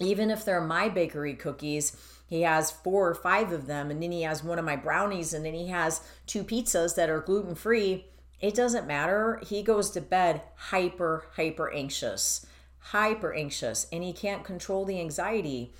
even 0.00 0.30
if 0.30 0.44
they're 0.44 0.60
my 0.60 0.88
bakery 0.88 1.34
cookies, 1.34 1.96
he 2.26 2.42
has 2.42 2.70
four 2.70 3.08
or 3.08 3.14
five 3.14 3.52
of 3.52 3.66
them, 3.66 3.90
and 3.90 4.02
then 4.02 4.12
he 4.12 4.22
has 4.22 4.42
one 4.42 4.58
of 4.58 4.64
my 4.64 4.76
brownies, 4.76 5.34
and 5.34 5.44
then 5.44 5.54
he 5.54 5.68
has 5.68 6.00
two 6.26 6.44
pizzas 6.44 6.94
that 6.94 7.10
are 7.10 7.20
gluten 7.20 7.54
free. 7.54 8.06
It 8.40 8.54
doesn't 8.54 8.86
matter. 8.86 9.40
He 9.44 9.62
goes 9.62 9.90
to 9.90 10.00
bed 10.00 10.42
hyper, 10.54 11.24
hyper 11.36 11.72
anxious, 11.72 12.46
hyper 12.78 13.34
anxious, 13.34 13.86
and 13.92 14.02
he 14.02 14.12
can't 14.12 14.44
control 14.44 14.84
the 14.84 15.00
anxiety. 15.00 15.72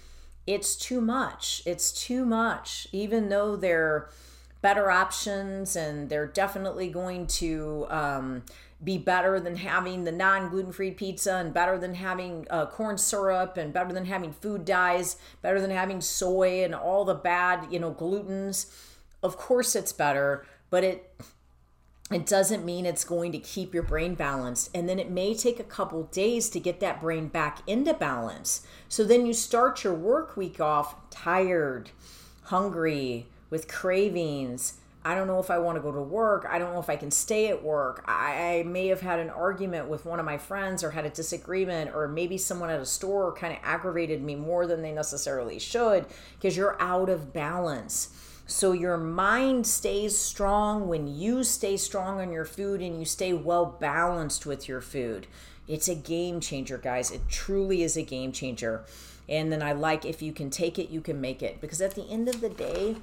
It's 0.46 0.76
too 0.76 1.00
much. 1.00 1.62
It's 1.64 1.92
too 1.92 2.26
much. 2.26 2.88
Even 2.92 3.28
though 3.28 3.56
they're 3.56 4.10
better 4.60 4.90
options 4.90 5.76
and 5.76 6.10
they're 6.10 6.26
definitely 6.26 6.90
going 6.90 7.26
to 7.26 7.86
um, 7.88 8.42
be 8.82 8.96
better 8.96 9.38
than 9.38 9.56
having 9.56 10.04
the 10.04 10.12
non 10.12 10.48
gluten 10.48 10.72
free 10.72 10.90
pizza 10.90 11.36
and 11.36 11.52
better 11.52 11.78
than 11.78 11.94
having 11.94 12.46
uh, 12.50 12.66
corn 12.66 12.96
syrup 12.96 13.56
and 13.56 13.72
better 13.72 13.92
than 13.92 14.06
having 14.06 14.32
food 14.32 14.64
dyes, 14.64 15.16
better 15.42 15.60
than 15.60 15.70
having 15.70 16.00
soy 16.00 16.64
and 16.64 16.74
all 16.74 17.04
the 17.04 17.14
bad, 17.14 17.68
you 17.70 17.78
know, 17.78 17.92
glutens. 17.92 18.66
Of 19.22 19.36
course, 19.36 19.76
it's 19.76 19.92
better, 19.92 20.46
but 20.70 20.82
it 20.82 21.14
it 22.10 22.26
doesn't 22.26 22.64
mean 22.64 22.86
it's 22.86 23.04
going 23.04 23.30
to 23.32 23.38
keep 23.38 23.72
your 23.72 23.84
brain 23.84 24.14
balanced. 24.14 24.70
And 24.74 24.88
then 24.88 24.98
it 24.98 25.10
may 25.10 25.32
take 25.32 25.60
a 25.60 25.64
couple 25.64 26.02
days 26.04 26.50
to 26.50 26.58
get 26.58 26.80
that 26.80 27.00
brain 27.00 27.28
back 27.28 27.58
into 27.68 27.94
balance. 27.94 28.66
So 28.88 29.04
then 29.04 29.26
you 29.26 29.32
start 29.32 29.84
your 29.84 29.94
work 29.94 30.36
week 30.36 30.60
off 30.60 31.08
tired, 31.10 31.90
hungry, 32.44 33.28
with 33.48 33.68
cravings, 33.68 34.79
I 35.02 35.14
don't 35.14 35.26
know 35.26 35.38
if 35.38 35.50
I 35.50 35.58
want 35.58 35.76
to 35.76 35.82
go 35.82 35.92
to 35.92 36.00
work. 36.00 36.46
I 36.48 36.58
don't 36.58 36.74
know 36.74 36.80
if 36.80 36.90
I 36.90 36.96
can 36.96 37.10
stay 37.10 37.48
at 37.48 37.62
work. 37.62 38.04
I, 38.06 38.58
I, 38.58 38.62
may 38.64 38.88
have 38.88 39.00
had 39.00 39.18
an 39.18 39.30
argument 39.30 39.88
with 39.88 40.04
one 40.04 40.20
of 40.20 40.26
my 40.26 40.36
friends 40.36 40.84
or 40.84 40.90
had 40.90 41.06
a 41.06 41.10
disagreement, 41.10 41.94
or 41.94 42.06
maybe 42.06 42.36
someone 42.36 42.68
at 42.68 42.80
a 42.80 42.86
store 42.86 43.32
kind 43.32 43.54
of 43.54 43.60
aggravated 43.62 44.22
me 44.22 44.34
more 44.34 44.66
than 44.66 44.82
they 44.82 44.92
necessarily 44.92 45.58
should 45.58 46.04
because 46.34 46.54
you're 46.54 46.80
out 46.82 47.08
of 47.08 47.32
balance. 47.32 48.10
So 48.46 48.72
your 48.72 48.98
mind 48.98 49.66
stays 49.66 50.18
strong 50.18 50.86
when 50.86 51.06
you 51.06 51.44
stay 51.44 51.78
strong 51.78 52.20
on 52.20 52.30
your 52.30 52.44
food 52.44 52.82
and 52.82 52.98
you 52.98 53.06
stay 53.06 53.32
well 53.32 53.64
balanced 53.64 54.44
with 54.44 54.68
your 54.68 54.82
food. 54.82 55.26
It's 55.66 55.88
a 55.88 55.94
game 55.94 56.40
changer, 56.40 56.76
guys. 56.76 57.10
It 57.10 57.26
truly 57.28 57.82
is 57.82 57.96
a 57.96 58.02
game 58.02 58.32
changer. 58.32 58.84
And 59.28 59.50
then 59.50 59.62
I 59.62 59.72
like 59.72 60.04
if 60.04 60.20
you 60.20 60.32
can 60.32 60.50
take 60.50 60.78
it, 60.78 60.90
you 60.90 61.00
can 61.00 61.20
make 61.20 61.42
it. 61.42 61.60
Because 61.60 61.80
at 61.80 61.94
the 61.94 62.06
end 62.10 62.28
of 62.28 62.40
the 62.40 62.48
day, 62.48 62.96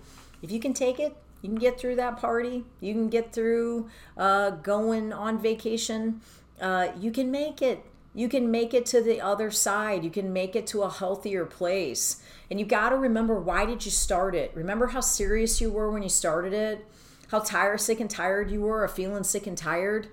if 0.43 0.51
you 0.51 0.59
can 0.59 0.73
take 0.73 0.99
it, 0.99 1.15
you 1.41 1.49
can 1.49 1.57
get 1.57 1.79
through 1.79 1.95
that 1.95 2.17
party. 2.17 2.65
You 2.79 2.93
can 2.93 3.09
get 3.09 3.33
through 3.33 3.89
uh, 4.17 4.51
going 4.51 5.13
on 5.13 5.41
vacation. 5.41 6.21
Uh, 6.59 6.89
you 6.99 7.11
can 7.11 7.31
make 7.31 7.61
it. 7.61 7.85
You 8.13 8.27
can 8.27 8.49
make 8.49 8.73
it 8.73 8.85
to 8.87 9.01
the 9.01 9.21
other 9.21 9.51
side. 9.51 10.03
You 10.03 10.09
can 10.09 10.33
make 10.33 10.55
it 10.55 10.65
to 10.67 10.81
a 10.81 10.89
healthier 10.89 11.45
place. 11.45 12.23
And 12.49 12.59
you 12.59 12.65
got 12.65 12.89
to 12.89 12.97
remember 12.97 13.39
why 13.39 13.65
did 13.65 13.85
you 13.85 13.91
start 13.91 14.33
it? 14.33 14.51
Remember 14.55 14.87
how 14.87 15.01
serious 15.01 15.61
you 15.61 15.69
were 15.69 15.91
when 15.91 16.01
you 16.01 16.09
started 16.09 16.53
it? 16.53 16.85
How 17.29 17.39
tired, 17.39 17.81
sick, 17.81 17.99
and 17.99 18.09
tired 18.09 18.49
you 18.49 18.61
were, 18.61 18.83
or 18.83 18.87
feeling 18.87 19.23
sick 19.23 19.45
and 19.45 19.57
tired? 19.57 20.07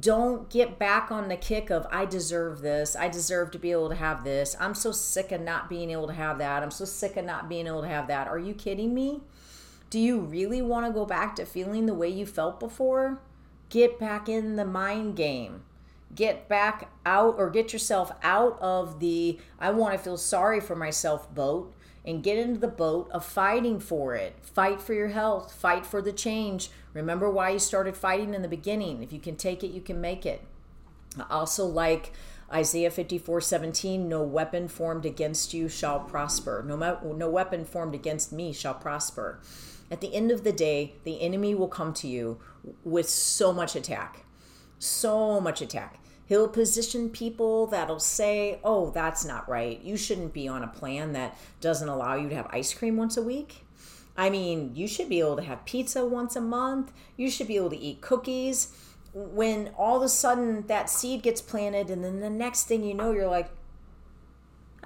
don't 0.00 0.50
get 0.50 0.78
back 0.78 1.12
on 1.12 1.28
the 1.28 1.36
kick 1.36 1.70
of 1.70 1.86
I 1.90 2.04
deserve 2.04 2.60
this. 2.60 2.96
I 2.96 3.08
deserve 3.08 3.50
to 3.52 3.58
be 3.58 3.70
able 3.70 3.88
to 3.90 3.94
have 3.94 4.24
this. 4.24 4.56
I'm 4.58 4.74
so 4.74 4.90
sick 4.92 5.30
of 5.30 5.40
not 5.40 5.68
being 5.68 5.90
able 5.90 6.06
to 6.08 6.12
have 6.12 6.38
that. 6.38 6.62
I'm 6.62 6.70
so 6.70 6.84
sick 6.84 7.16
of 7.16 7.24
not 7.24 7.48
being 7.48 7.66
able 7.66 7.82
to 7.82 7.88
have 7.88 8.08
that. 8.08 8.26
Are 8.26 8.38
you 8.38 8.54
kidding 8.54 8.94
me? 8.94 9.20
Do 9.94 10.00
you 10.00 10.18
really 10.18 10.60
want 10.60 10.86
to 10.86 10.92
go 10.92 11.06
back 11.06 11.36
to 11.36 11.46
feeling 11.46 11.86
the 11.86 11.94
way 11.94 12.08
you 12.08 12.26
felt 12.26 12.58
before? 12.58 13.20
Get 13.68 14.00
back 14.00 14.28
in 14.28 14.56
the 14.56 14.64
mind 14.64 15.14
game. 15.14 15.62
Get 16.12 16.48
back 16.48 16.90
out 17.06 17.36
or 17.38 17.48
get 17.48 17.72
yourself 17.72 18.10
out 18.20 18.58
of 18.60 18.98
the 18.98 19.38
I 19.60 19.70
want 19.70 19.94
to 19.94 20.00
feel 20.00 20.16
sorry 20.16 20.58
for 20.58 20.74
myself 20.74 21.32
boat 21.32 21.72
and 22.04 22.24
get 22.24 22.38
into 22.38 22.58
the 22.58 22.66
boat 22.66 23.08
of 23.12 23.24
fighting 23.24 23.78
for 23.78 24.16
it. 24.16 24.34
Fight 24.42 24.82
for 24.82 24.94
your 24.94 25.10
health, 25.10 25.52
fight 25.52 25.86
for 25.86 26.02
the 26.02 26.12
change. 26.12 26.70
Remember 26.92 27.30
why 27.30 27.50
you 27.50 27.60
started 27.60 27.96
fighting 27.96 28.34
in 28.34 28.42
the 28.42 28.48
beginning. 28.48 29.00
If 29.00 29.12
you 29.12 29.20
can 29.20 29.36
take 29.36 29.62
it, 29.62 29.70
you 29.70 29.80
can 29.80 30.00
make 30.00 30.26
it. 30.26 30.42
I 31.20 31.26
also 31.30 31.66
like 31.66 32.10
Isaiah 32.54 32.90
54 32.90 33.40
17, 33.40 34.08
no 34.08 34.22
weapon 34.22 34.68
formed 34.68 35.04
against 35.04 35.52
you 35.52 35.68
shall 35.68 36.00
prosper. 36.00 36.64
No, 36.66 36.76
no 37.02 37.28
weapon 37.28 37.64
formed 37.64 37.94
against 37.94 38.32
me 38.32 38.52
shall 38.52 38.74
prosper. 38.74 39.40
At 39.90 40.00
the 40.00 40.14
end 40.14 40.30
of 40.30 40.44
the 40.44 40.52
day, 40.52 40.94
the 41.04 41.20
enemy 41.20 41.54
will 41.54 41.68
come 41.68 41.92
to 41.94 42.08
you 42.08 42.38
with 42.84 43.08
so 43.08 43.52
much 43.52 43.74
attack. 43.74 44.24
So 44.78 45.40
much 45.40 45.60
attack. 45.60 45.98
He'll 46.26 46.48
position 46.48 47.10
people 47.10 47.66
that'll 47.66 48.00
say, 48.00 48.60
oh, 48.64 48.90
that's 48.90 49.24
not 49.24 49.48
right. 49.48 49.80
You 49.82 49.96
shouldn't 49.96 50.32
be 50.32 50.48
on 50.48 50.62
a 50.62 50.68
plan 50.68 51.12
that 51.12 51.36
doesn't 51.60 51.88
allow 51.88 52.14
you 52.14 52.28
to 52.30 52.34
have 52.34 52.46
ice 52.50 52.72
cream 52.72 52.96
once 52.96 53.16
a 53.16 53.22
week. 53.22 53.64
I 54.16 54.30
mean, 54.30 54.74
you 54.74 54.86
should 54.86 55.08
be 55.08 55.20
able 55.20 55.36
to 55.36 55.42
have 55.42 55.64
pizza 55.64 56.06
once 56.06 56.36
a 56.36 56.40
month. 56.40 56.92
You 57.16 57.30
should 57.30 57.48
be 57.48 57.56
able 57.56 57.70
to 57.70 57.78
eat 57.78 58.00
cookies. 58.00 58.68
When 59.14 59.70
all 59.78 59.96
of 59.96 60.02
a 60.02 60.08
sudden 60.08 60.66
that 60.66 60.90
seed 60.90 61.22
gets 61.22 61.40
planted, 61.40 61.88
and 61.88 62.04
then 62.04 62.20
the 62.20 62.30
next 62.30 62.64
thing 62.64 62.84
you 62.84 62.94
know, 62.94 63.12
you're 63.12 63.28
like, 63.28 63.50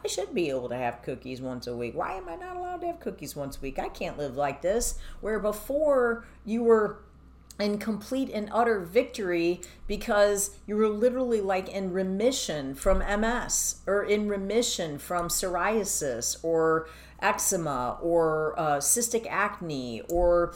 I 0.04 0.06
should 0.06 0.34
be 0.34 0.50
able 0.50 0.68
to 0.68 0.76
have 0.76 1.02
cookies 1.02 1.40
once 1.40 1.66
a 1.66 1.76
week. 1.76 1.94
Why 1.96 2.12
am 2.12 2.28
I 2.28 2.36
not 2.36 2.56
allowed 2.56 2.82
to 2.82 2.86
have 2.86 3.00
cookies 3.00 3.34
once 3.34 3.56
a 3.56 3.60
week? 3.60 3.78
I 3.78 3.88
can't 3.88 4.18
live 4.18 4.36
like 4.36 4.62
this. 4.62 4.98
Where 5.20 5.40
before 5.40 6.24
you 6.44 6.62
were 6.62 7.00
in 7.58 7.78
complete 7.78 8.30
and 8.30 8.48
utter 8.52 8.78
victory 8.80 9.60
because 9.86 10.56
you 10.66 10.76
were 10.76 10.88
literally 10.88 11.40
like 11.40 11.68
in 11.68 11.92
remission 11.92 12.74
from 12.74 12.98
MS 12.98 13.76
or 13.86 14.04
in 14.04 14.28
remission 14.28 14.98
from 14.98 15.28
psoriasis 15.28 16.36
or 16.44 16.88
eczema 17.20 17.98
or 18.00 18.54
uh, 18.58 18.76
cystic 18.76 19.26
acne 19.28 20.00
or 20.08 20.54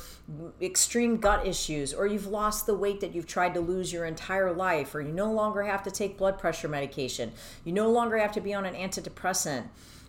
extreme 0.61 1.17
gut 1.17 1.47
issues 1.47 1.93
or 1.93 2.07
you've 2.07 2.27
lost 2.27 2.67
the 2.67 2.75
weight 2.75 3.01
that 3.01 3.15
you've 3.15 3.27
tried 3.27 3.53
to 3.55 3.61
lose 3.61 3.93
your 3.93 4.05
entire 4.05 4.53
life 4.53 4.95
or 4.95 5.01
you 5.01 5.13
no 5.13 5.33
longer 5.33 5.63
have 5.63 5.83
to 5.83 5.91
take 5.91 6.17
blood 6.17 6.39
pressure 6.39 6.69
medication 6.69 7.33
you 7.65 7.73
no 7.73 7.91
longer 7.91 8.17
have 8.17 8.33
to 8.33 8.41
be 8.41 8.55
on 8.55 8.65
an 8.65 8.75
antidepressant 8.75 9.65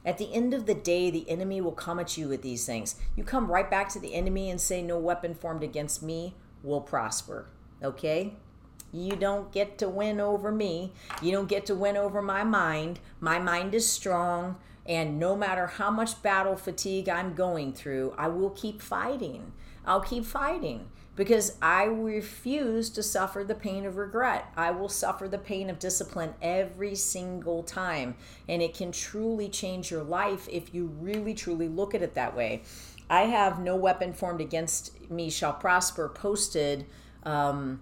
at 0.05 0.17
the 0.17 0.33
end 0.33 0.53
of 0.53 0.65
the 0.65 0.73
day, 0.73 1.09
the 1.09 1.29
enemy 1.29 1.61
will 1.61 1.71
come 1.71 1.99
at 1.99 2.17
you 2.17 2.27
with 2.27 2.41
these 2.41 2.65
things. 2.65 2.95
You 3.15 3.23
come 3.23 3.49
right 3.49 3.69
back 3.69 3.89
to 3.89 3.99
the 3.99 4.13
enemy 4.13 4.49
and 4.49 4.59
say, 4.59 4.81
No 4.81 4.97
weapon 4.97 5.33
formed 5.33 5.63
against 5.63 6.03
me 6.03 6.35
will 6.61 6.81
prosper. 6.81 7.47
Okay? 7.81 8.33
You 8.91 9.15
don't 9.15 9.51
get 9.51 9.77
to 9.79 9.89
win 9.89 10.19
over 10.19 10.51
me. 10.51 10.93
You 11.21 11.31
don't 11.31 11.49
get 11.49 11.65
to 11.67 11.75
win 11.75 11.97
over 11.97 12.21
my 12.21 12.43
mind. 12.43 12.99
My 13.19 13.39
mind 13.39 13.73
is 13.73 13.87
strong. 13.87 14.57
And 14.85 15.17
no 15.17 15.35
matter 15.35 15.67
how 15.67 15.89
much 15.89 16.21
battle 16.21 16.55
fatigue 16.55 17.07
I'm 17.07 17.33
going 17.33 17.73
through, 17.73 18.13
I 18.17 18.27
will 18.27 18.49
keep 18.49 18.81
fighting. 18.81 19.53
I'll 19.85 20.01
keep 20.01 20.25
fighting 20.25 20.87
because 21.15 21.57
I 21.61 21.83
refuse 21.83 22.89
to 22.91 23.03
suffer 23.03 23.43
the 23.43 23.55
pain 23.55 23.85
of 23.85 23.97
regret. 23.97 24.51
I 24.57 24.71
will 24.71 24.89
suffer 24.89 25.27
the 25.27 25.37
pain 25.37 25.69
of 25.69 25.79
discipline 25.79 26.33
every 26.41 26.95
single 26.95 27.63
time. 27.63 28.15
And 28.49 28.61
it 28.61 28.73
can 28.73 28.91
truly 28.91 29.49
change 29.49 29.91
your 29.91 30.03
life 30.03 30.47
if 30.51 30.73
you 30.73 30.87
really, 30.99 31.33
truly 31.33 31.67
look 31.67 31.93
at 31.93 32.01
it 32.01 32.15
that 32.15 32.35
way. 32.35 32.63
I 33.09 33.23
have 33.23 33.59
no 33.59 33.75
weapon 33.75 34.13
formed 34.13 34.41
against 34.41 35.09
me 35.11 35.29
shall 35.29 35.53
prosper 35.53 36.09
posted 36.09 36.85
um, 37.23 37.81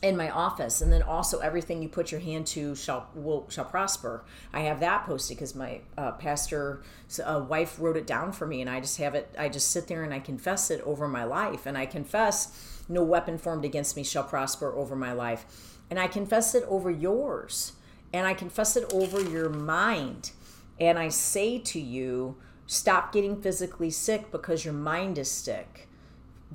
in 0.00 0.16
my 0.16 0.30
office, 0.30 0.80
and 0.80 0.92
then 0.92 1.02
also 1.02 1.40
everything 1.40 1.82
you 1.82 1.88
put 1.88 2.12
your 2.12 2.20
hand 2.20 2.46
to 2.46 2.74
shall 2.74 3.08
will 3.14 3.48
shall 3.50 3.64
prosper. 3.64 4.24
I 4.52 4.60
have 4.60 4.80
that 4.80 5.06
posted 5.06 5.36
because 5.36 5.54
my 5.54 5.80
uh, 5.96 6.12
pastor 6.12 6.82
uh, 7.24 7.44
wife 7.48 7.76
wrote 7.80 7.96
it 7.96 8.06
down 8.06 8.32
for 8.32 8.46
me, 8.46 8.60
and 8.60 8.70
I 8.70 8.80
just 8.80 8.98
have 8.98 9.14
it. 9.14 9.34
I 9.38 9.48
just 9.48 9.70
sit 9.70 9.88
there 9.88 10.04
and 10.04 10.14
I 10.14 10.20
confess 10.20 10.70
it 10.70 10.80
over 10.82 11.08
my 11.08 11.24
life, 11.24 11.66
and 11.66 11.76
I 11.76 11.86
confess 11.86 12.84
no 12.88 13.02
weapon 13.02 13.38
formed 13.38 13.64
against 13.64 13.96
me 13.96 14.04
shall 14.04 14.24
prosper 14.24 14.72
over 14.72 14.94
my 14.94 15.12
life, 15.12 15.78
and 15.90 15.98
I 15.98 16.06
confess 16.06 16.54
it 16.54 16.64
over 16.68 16.90
yours, 16.90 17.72
and 18.12 18.26
I 18.26 18.34
confess 18.34 18.76
it 18.76 18.92
over 18.92 19.20
your 19.20 19.48
mind, 19.48 20.30
and 20.78 20.98
I 20.98 21.08
say 21.08 21.58
to 21.58 21.80
you 21.80 22.36
Stop 22.70 23.12
getting 23.12 23.40
physically 23.40 23.88
sick 23.90 24.30
because 24.30 24.62
your 24.62 24.74
mind 24.74 25.16
is 25.16 25.30
sick. 25.30 25.87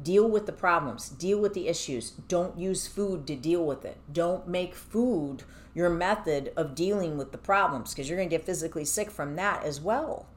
Deal 0.02 0.28
with 0.28 0.46
the 0.46 0.52
problems, 0.52 1.10
deal 1.10 1.40
with 1.40 1.54
the 1.54 1.68
issues. 1.68 2.12
Don't 2.28 2.58
use 2.58 2.88
food 2.88 3.28
to 3.28 3.36
deal 3.36 3.66
with 3.66 3.86
it. 3.86 3.98
Don't 4.12 4.48
make 4.48 4.74
food 4.74 5.44
your 5.76 5.90
method 5.90 6.52
of 6.56 6.76
dealing 6.76 7.18
with 7.18 7.32
the 7.32 7.38
problems 7.38 7.94
because 7.94 8.10
you're 8.10 8.18
going 8.18 8.30
to 8.30 8.36
get 8.36 8.46
physically 8.46 8.86
sick 8.86 9.12
from 9.12 9.36
that 9.36 9.64
as 9.64 9.80
well. 9.82 10.28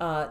Uh, 0.00 0.28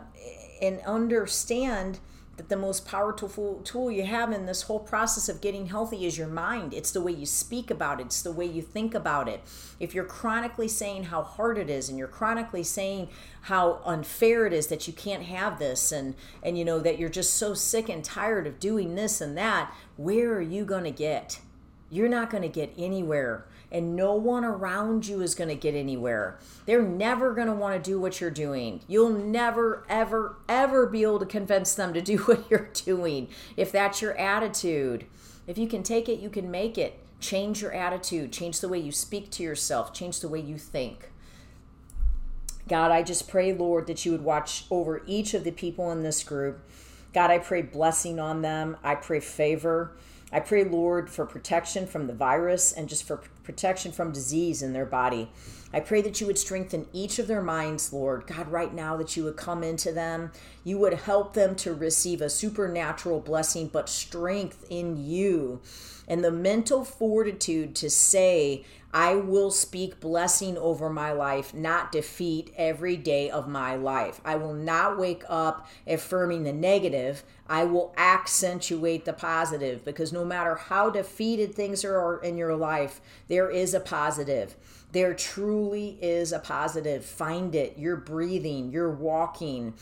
and 0.62 0.80
understand 0.82 2.00
that 2.38 2.50
the 2.50 2.56
most 2.56 2.88
powerful 2.88 3.62
tool 3.64 3.92
you 3.92 4.06
have 4.06 4.32
in 4.32 4.46
this 4.46 4.64
whole 4.64 4.80
process 4.80 5.30
of 5.30 5.42
getting 5.42 5.68
healthy 5.68 6.06
is 6.06 6.18
your 6.18 6.28
mind. 6.28 6.74
It's 6.74 6.92
the 6.92 7.02
way 7.02 7.12
you 7.12 7.26
speak 7.26 7.70
about 7.70 8.00
it, 8.00 8.08
it's 8.08 8.22
the 8.22 8.32
way 8.32 8.46
you 8.46 8.62
think 8.62 8.96
about 8.96 9.28
it. 9.28 9.42
If 9.80 9.94
you're 9.94 10.06
chronically 10.06 10.68
saying 10.68 11.06
how 11.06 11.24
hard 11.24 11.58
it 11.58 11.70
is 11.70 11.90
and 11.90 11.98
you're 11.98 12.08
chronically 12.08 12.64
saying 12.64 13.10
how 13.42 13.82
unfair 13.86 14.46
it 14.46 14.54
is 14.54 14.68
that 14.68 14.88
you 14.88 14.94
can't 14.94 15.24
have 15.24 15.60
this 15.60 15.92
and 15.92 16.16
and 16.42 16.58
you 16.58 16.66
know 16.66 16.80
that 16.80 17.00
you're 17.00 17.10
just 17.10 17.36
so 17.36 17.54
sick 17.54 17.90
and 17.90 18.04
tired 18.04 18.48
of 18.48 18.60
doing 18.60 18.96
this 18.96 19.22
and 19.22 19.38
that, 19.38 19.74
where 19.98 20.34
are 20.34 20.42
you 20.42 20.66
going 20.66 20.86
to 20.86 20.92
get? 20.92 21.40
You're 21.92 22.10
not 22.10 22.32
going 22.32 22.42
to 22.44 22.50
get 22.50 22.74
anywhere 22.78 23.46
and 23.72 23.96
no 23.96 24.14
one 24.14 24.44
around 24.44 25.08
you 25.08 25.22
is 25.22 25.34
going 25.34 25.48
to 25.50 25.56
get 25.56 25.76
anywhere. 25.76 26.38
They're 26.66 26.82
never 26.82 27.34
going 27.34 27.48
to 27.48 27.54
want 27.54 27.82
to 27.82 27.90
do 27.90 28.00
what 28.00 28.20
you're 28.20 28.30
doing. 28.30 28.82
You'll 28.88 29.10
never, 29.10 29.86
ever, 29.88 30.38
ever 30.50 30.86
be 30.88 31.04
able 31.04 31.20
to 31.20 31.26
convince 31.26 31.74
them 31.74 31.94
to 31.94 32.02
do 32.02 32.18
what 32.26 32.50
you're 32.50 32.70
doing 32.74 33.30
if 33.56 33.72
that's 33.72 34.02
your 34.02 34.18
attitude. 34.18 35.06
If 35.48 35.58
you 35.58 35.68
can 35.68 35.84
take 35.84 36.10
it, 36.10 36.20
you 36.20 36.30
can 36.30 36.52
make 36.52 36.78
it. 36.78 37.00
Change 37.20 37.62
your 37.62 37.72
attitude, 37.72 38.34
change 38.34 38.62
the 38.62 38.68
way 38.68 38.80
you 38.80 38.92
speak 38.92 39.30
to 39.32 39.44
yourself, 39.44 39.94
change 39.94 40.22
the 40.22 40.28
way 40.28 40.40
you 40.40 40.58
think. 40.58 41.12
God, 42.68 42.90
I 42.90 43.04
just 43.04 43.30
pray, 43.30 43.54
Lord, 43.54 43.86
that 43.86 44.06
you 44.06 44.12
would 44.12 44.24
watch 44.24 44.66
over 44.72 45.04
each 45.06 45.36
of 45.36 45.44
the 45.44 45.52
people 45.52 45.92
in 45.92 46.02
this 46.02 46.24
group. 46.24 46.68
God, 47.14 47.30
I 47.30 47.38
pray 47.38 47.62
blessing 47.62 48.20
on 48.20 48.42
them. 48.42 48.78
I 48.84 48.96
pray 48.96 49.20
favor. 49.20 49.92
I 50.32 50.40
pray, 50.40 50.64
Lord, 50.64 51.10
for 51.10 51.26
protection 51.26 51.86
from 51.88 52.08
the 52.08 52.14
virus 52.14 52.72
and 52.72 52.88
just 52.88 53.04
for 53.04 53.22
protection 53.44 53.92
from 53.92 54.12
disease 54.12 54.62
in 54.62 54.74
their 54.74 54.86
body. 54.86 55.30
I 55.74 55.80
pray 55.80 56.02
that 56.02 56.20
you 56.20 56.28
would 56.28 56.38
strengthen 56.38 56.88
each 56.94 57.20
of 57.20 57.28
their 57.28 57.42
minds, 57.42 57.94
Lord. 57.94 58.28
God, 58.28 58.50
right 58.50 58.74
now, 58.74 58.98
that 58.98 59.16
you 59.16 59.24
would 59.24 59.38
come 59.38 59.64
into 59.64 59.92
them. 59.92 60.32
You 60.64 60.78
would 60.80 60.94
help 60.94 61.34
them 61.34 61.56
to 61.58 61.74
receive 61.74 62.22
a 62.22 62.30
supernatural 62.30 63.20
blessing, 63.22 63.70
but 63.72 63.90
strength 63.90 64.66
in 64.70 64.98
you 64.98 65.62
and 66.08 66.24
the 66.24 66.32
mental 66.32 66.84
fortitude 66.84 67.74
to 67.76 67.90
say, 67.90 68.66
I 68.94 69.16
will 69.16 69.52
speak 69.52 70.00
blessing 70.00 70.58
over 70.58 70.90
my 70.90 71.12
life, 71.12 71.54
not 71.54 71.92
defeat 71.92 72.54
every 72.58 72.98
day 72.98 73.30
of 73.30 73.48
my 73.48 73.76
life. 73.76 74.20
I 74.26 74.36
will 74.36 74.54
not 74.54 74.98
wake 74.98 75.24
up 75.30 75.68
affirming 75.88 76.44
the 76.44 76.54
negative. 76.54 77.24
I 77.48 77.64
will 77.64 77.94
accentuate 77.98 79.06
the 79.06 79.14
positive 79.14 79.86
because 79.86 80.12
no 80.12 80.26
matter 80.26 80.56
how 80.56 80.90
defeated 80.90 81.56
things 81.56 81.86
are 81.86 82.20
in 82.22 82.38
your 82.38 82.56
life, 82.56 83.02
there 83.28 83.50
is 83.50 83.74
a 83.74 83.80
positive. 83.80 84.56
There 84.92 85.14
truly 85.14 85.98
is 86.02 86.34
a 86.34 86.40
positive. 86.40 87.06
Find 87.06 87.56
it. 87.56 87.78
You're 87.78 87.96
breathing, 87.96 88.72
you're 88.72 88.92
walking. 88.92 89.74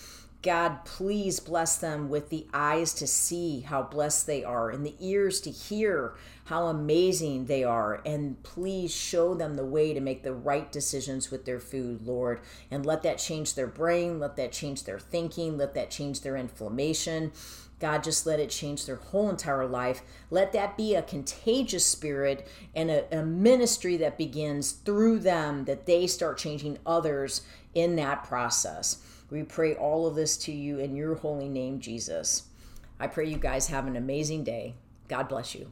God, 0.41 0.85
please 0.85 1.41
bless 1.41 1.77
them 1.77 2.07
with 2.07 2.29
the 2.29 2.47
eyes 2.53 2.93
to 2.93 3.07
see 3.07 3.59
how 3.59 3.83
blessed 3.83 4.25
they 4.25 4.41
are 4.41 4.69
and 4.69 4.85
the 4.85 4.95
ears 4.99 5.41
to 5.41 5.51
hear 5.51 6.13
how 6.45 6.67
amazing 6.67 7.45
they 7.45 7.65
are. 7.65 8.01
And 8.05 8.41
please 8.41 8.95
show 8.95 9.35
them 9.35 9.55
the 9.55 9.65
way 9.65 9.93
to 9.93 9.99
make 9.99 10.23
the 10.23 10.33
right 10.33 10.71
decisions 10.71 11.29
with 11.29 11.43
their 11.43 11.59
food, 11.59 12.03
Lord. 12.03 12.39
And 12.71 12.85
let 12.85 13.03
that 13.03 13.17
change 13.17 13.55
their 13.55 13.67
brain, 13.67 14.17
let 14.19 14.37
that 14.37 14.53
change 14.53 14.85
their 14.85 14.99
thinking, 14.99 15.57
let 15.57 15.73
that 15.73 15.91
change 15.91 16.21
their 16.21 16.37
inflammation. 16.37 17.33
God, 17.79 18.03
just 18.03 18.25
let 18.25 18.39
it 18.39 18.49
change 18.49 18.85
their 18.85 18.97
whole 18.97 19.29
entire 19.29 19.67
life. 19.67 20.01
Let 20.29 20.53
that 20.53 20.77
be 20.77 20.95
a 20.95 21.01
contagious 21.01 21.85
spirit 21.85 22.47
and 22.73 22.89
a, 22.89 23.19
a, 23.19 23.25
ministry 23.25 23.97
that 23.97 24.17
begins 24.17 24.71
through 24.71 25.19
them, 25.19 25.65
that 25.65 25.85
they 25.85 26.07
start 26.07 26.37
changing 26.37 26.77
others 26.85 27.41
in 27.73 27.95
that 27.95 28.23
process. 28.23 29.01
We 29.29 29.43
pray 29.43 29.75
all 29.75 30.07
of 30.07 30.15
this 30.15 30.37
to 30.37 30.51
you 30.51 30.79
in 30.79 30.95
your 30.95 31.15
holy 31.15 31.49
name, 31.49 31.79
Jesus. 31.79 32.43
I 32.99 33.07
pray 33.07 33.27
you 33.27 33.37
guys 33.37 33.67
have 33.67 33.87
an 33.87 33.95
amazing 33.95 34.43
day. 34.43 34.75
God 35.07 35.29
bless 35.29 35.55
you. 35.55 35.71